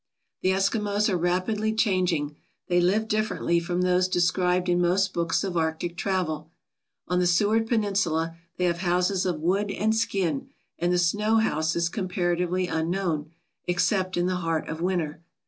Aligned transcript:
The 0.41 0.49
Eskimos 0.49 1.09
are 1.09 1.15
rapidly 1.15 1.75
changing. 1.75 2.35
They 2.69 2.81
live 2.81 3.07
differ 3.07 3.37
ently 3.37 3.61
from 3.61 3.81
those 3.81 4.07
described 4.07 4.67
in 4.67 4.81
most 4.81 5.13
books 5.13 5.43
of 5.43 5.55
Arctic 5.55 5.95
travel. 5.95 6.49
On 7.07 7.19
the 7.19 7.27
Seward 7.27 7.67
Peninsula 7.67 8.35
they 8.57 8.65
have 8.65 8.79
houses 8.79 9.27
of 9.27 9.39
wood 9.41 9.69
and 9.69 9.95
skin 9.95 10.49
and 10.79 10.91
the 10.91 10.97
snow 10.97 11.35
house 11.37 11.75
is 11.75 11.87
comparatively 11.87 12.65
unknown, 12.65 13.29
ex 13.67 13.83
cept 13.85 14.17
in 14.17 14.25
the 14.25 14.37
heart 14.37 14.67
of 14.67 14.81
winter. 14.81 15.21